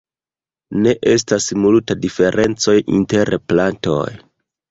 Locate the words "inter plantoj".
3.01-4.09